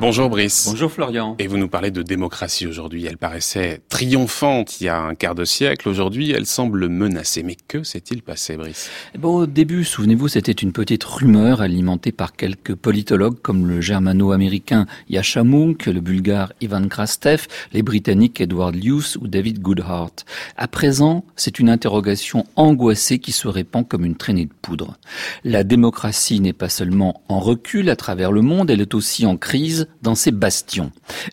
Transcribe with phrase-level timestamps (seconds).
[0.00, 0.68] Bonjour Brice.
[0.70, 1.34] Bonjour Florian.
[1.40, 3.04] Et vous nous parlez de démocratie aujourd'hui.
[3.06, 5.88] Elle paraissait triomphante il y a un quart de siècle.
[5.88, 7.42] Aujourd'hui, elle semble menacée.
[7.42, 8.90] Mais que s'est-il passé, Brice?
[9.18, 14.86] Bon, au début, souvenez-vous, c'était une petite rumeur alimentée par quelques politologues comme le germano-américain
[15.08, 20.14] Yasha Munk, le bulgare Ivan Krastev, les britanniques Edward Luce ou David Goodhart.
[20.56, 24.96] À présent, c'est une interrogation angoissée qui se répand comme une traînée de poudre.
[25.42, 29.36] La démocratie n'est pas seulement en recul à travers le monde, elle est aussi en
[29.36, 30.92] crise dans ses bastions.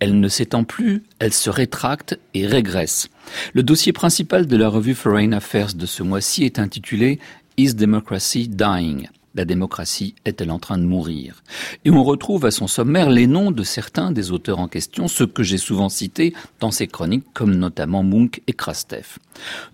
[0.00, 3.08] Elle ne s'étend plus, elle se rétracte et régresse.
[3.52, 7.18] Le dossier principal de la revue Foreign Affairs de ce mois-ci est intitulé
[7.56, 9.08] Is Democracy Dying?
[9.36, 11.42] La démocratie est-elle en train de mourir?
[11.84, 15.26] Et on retrouve à son sommaire les noms de certains des auteurs en question, ceux
[15.26, 19.18] que j'ai souvent cités dans ces chroniques, comme notamment Munk et Krastev.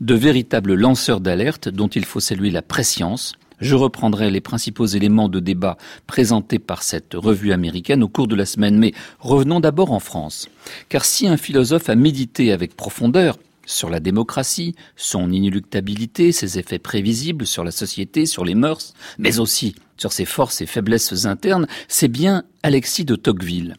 [0.01, 5.29] De véritables lanceurs d'alerte dont il faut saluer la préscience, je reprendrai les principaux éléments
[5.29, 9.93] de débat présentés par cette revue américaine au cours de la semaine, mais revenons d'abord
[9.93, 10.49] en France.
[10.89, 16.81] Car si un philosophe a médité avec profondeur sur la démocratie, son inéluctabilité, ses effets
[16.81, 21.69] prévisibles sur la société, sur les mœurs, mais aussi sur ses forces et faiblesses internes,
[21.87, 23.77] c'est bien Alexis de Tocqueville.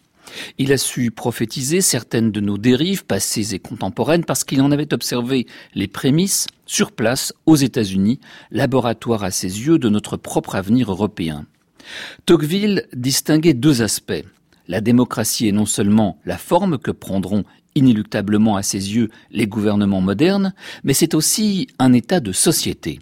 [0.58, 4.94] Il a su prophétiser certaines de nos dérives passées et contemporaines parce qu'il en avait
[4.94, 8.20] observé les prémices sur place aux États-Unis,
[8.52, 11.46] laboratoire à ses yeux de notre propre avenir européen.
[12.26, 14.24] Tocqueville distinguait deux aspects.
[14.68, 17.44] La démocratie est non seulement la forme que prendront
[17.76, 23.00] inéluctablement à ses yeux les gouvernements modernes, mais c'est aussi un état de société.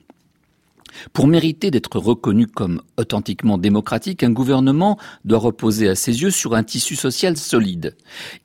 [1.13, 6.55] Pour mériter d'être reconnu comme authentiquement démocratique, un gouvernement doit reposer à ses yeux sur
[6.55, 7.95] un tissu social solide.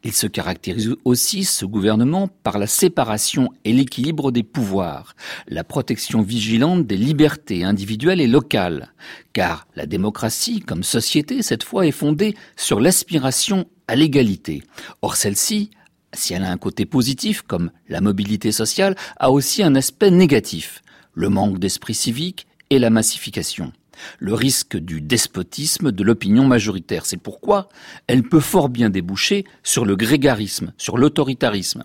[0.05, 5.15] Il se caractérise aussi, ce gouvernement, par la séparation et l'équilibre des pouvoirs,
[5.49, 8.93] la protection vigilante des libertés individuelles et locales,
[9.33, 14.63] car la démocratie, comme société, cette fois, est fondée sur l'aspiration à l'égalité.
[15.03, 15.71] Or, celle-ci
[16.15, 20.83] si elle a un côté positif, comme la mobilité sociale, a aussi un aspect négatif
[21.17, 23.73] le manque d'esprit civique et la massification.
[24.21, 27.07] Le risque du despotisme de l'opinion majoritaire.
[27.07, 27.69] C'est pourquoi
[28.07, 31.85] elle peut fort bien déboucher sur le grégarisme, sur l'autoritarisme.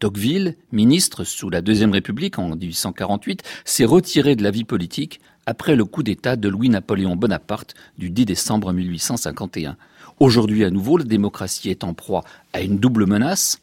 [0.00, 5.76] Tocqueville, ministre sous la Deuxième République en 1848, s'est retiré de la vie politique après
[5.76, 9.76] le coup d'État de Louis-Napoléon Bonaparte du 10 décembre 1851.
[10.18, 13.60] Aujourd'hui, à nouveau, la démocratie est en proie à une double menace,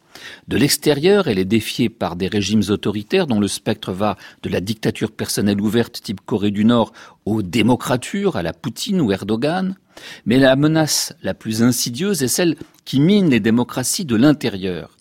[0.48, 4.62] de l'extérieur, elle est défiée par des régimes autoritaires dont le spectre va de la
[4.62, 6.94] dictature personnelle ouverte type Corée du Nord
[7.26, 9.76] aux démocratures à la Poutine ou Erdogan.
[10.26, 12.56] Mais la menace la plus insidieuse est celle
[12.86, 14.98] qui mine les démocraties de l'intérieur.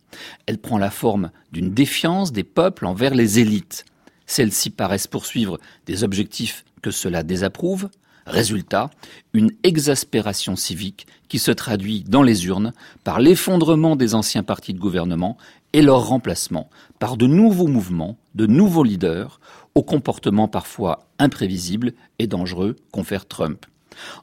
[0.46, 3.84] Elle prend la forme d'une défiance des peuples envers les élites.
[4.26, 7.88] Celles-ci paraissent poursuivre des objectifs que cela désapprouve,
[8.30, 8.90] Résultat,
[9.32, 14.78] une exaspération civique qui se traduit dans les urnes par l'effondrement des anciens partis de
[14.78, 15.36] gouvernement
[15.72, 16.70] et leur remplacement
[17.00, 19.40] par de nouveaux mouvements, de nouveaux leaders,
[19.74, 23.66] au comportement parfois imprévisible et dangereux confère Trump.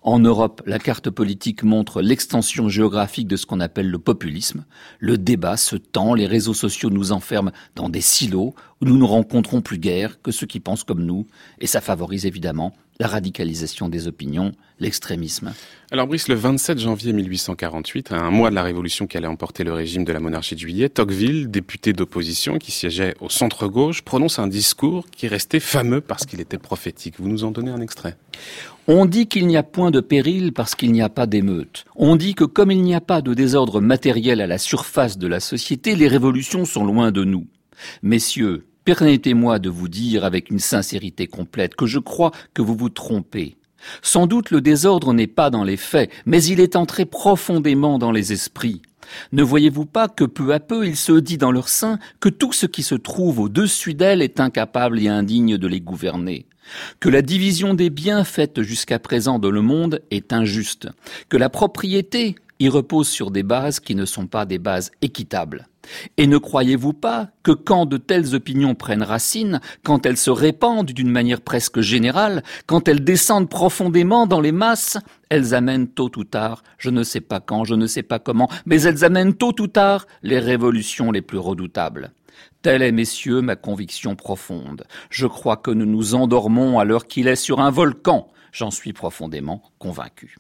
[0.02, 4.66] En Europe, la carte politique montre l'extension géographique de ce qu'on appelle le populisme.
[5.00, 9.04] Le débat se tend, les réseaux sociaux nous enferment dans des silos où nous ne
[9.04, 11.28] rencontrons plus guère que ceux qui pensent comme nous,
[11.60, 15.54] et ça favorise évidemment la radicalisation des opinions, l'extrémisme.
[15.92, 19.64] Alors Brice, le 27 janvier 1848, à un mois de la révolution qui allait emporter
[19.64, 24.40] le régime de la monarchie de juillet, Tocqueville, député d'opposition qui siégeait au centre-gauche, prononce
[24.40, 27.16] un discours qui restait fameux parce qu'il était prophétique.
[27.20, 28.18] Vous nous en donnez un extrait
[28.88, 31.86] on dit qu'il n'y a point de péril parce qu'il n'y a pas d'émeute.
[31.96, 35.28] On dit que comme il n'y a pas de désordre matériel à la surface de
[35.28, 37.48] la société, les révolutions sont loin de nous.
[38.02, 42.88] Messieurs, Permettez-moi de vous dire avec une sincérité complète que je crois que vous vous
[42.88, 43.58] trompez.
[44.02, 48.14] Sans doute le désordre n'est pas dans les faits, mais il est entré profondément dans
[48.14, 48.82] les esprits.
[49.32, 52.54] Ne voyez-vous pas que peu à peu il se dit dans leur sein que tout
[52.54, 56.46] ce qui se trouve au-dessus d'elle est incapable et indigne de les gouverner?
[57.00, 60.90] Que la division des biens faite jusqu'à présent dans le monde est injuste,
[61.30, 65.68] que la propriété y repose sur des bases qui ne sont pas des bases équitables.
[66.18, 70.92] Et ne croyez-vous pas que quand de telles opinions prennent racine, quand elles se répandent
[70.92, 74.98] d'une manière presque générale, quand elles descendent profondément dans les masses,
[75.30, 78.50] elles amènent tôt ou tard, je ne sais pas quand, je ne sais pas comment,
[78.66, 82.12] mais elles amènent tôt ou tard les révolutions les plus redoutables.
[82.62, 84.84] Telle est, messieurs, ma conviction profonde.
[85.10, 88.28] Je crois que nous nous endormons à l'heure qu'il est sur un volcan.
[88.52, 90.38] J'en suis profondément convaincu.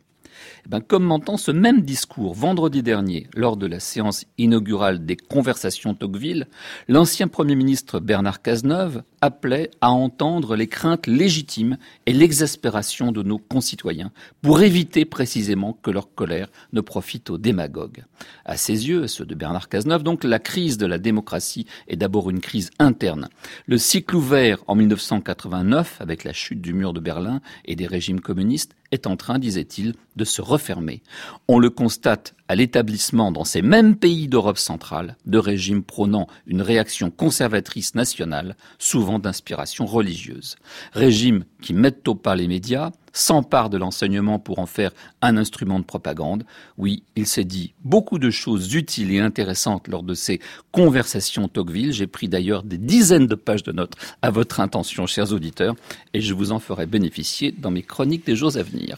[0.66, 5.94] Eh ben, commentant ce même discours vendredi dernier lors de la séance inaugurale des conversations
[5.94, 6.48] Tocqueville,
[6.88, 13.38] l'ancien Premier ministre Bernard Cazeneuve appelait à entendre les craintes légitimes et l'exaspération de nos
[13.38, 14.12] concitoyens
[14.42, 18.04] pour éviter précisément que leur colère ne profite aux démagogues.
[18.45, 22.30] À ses yeux, ceux de Bernard Cazeneuve, donc la crise de la démocratie est d'abord
[22.30, 23.30] une crise interne.
[23.66, 28.22] Le cycle ouvert en 1989 avec la chute du mur de Berlin et des régimes
[28.22, 31.01] communistes est en train, disait-il, de se refermer.
[31.48, 36.62] On le constate à l'établissement dans ces mêmes pays d'Europe centrale de régimes prônant une
[36.62, 40.56] réaction conservatrice nationale, souvent d'inspiration religieuse.
[40.94, 44.92] Régimes qui mettent au pas les médias, s'emparent de l'enseignement pour en faire
[45.22, 46.46] un instrument de propagande.
[46.78, 50.40] Oui, il s'est dit beaucoup de choses utiles et intéressantes lors de ces
[50.72, 51.92] conversations Tocqueville.
[51.92, 55.75] J'ai pris d'ailleurs des dizaines de pages de notes à votre intention, chers auditeurs,
[56.14, 58.96] et je vous en ferai bénéficier dans mes chroniques des jours à venir.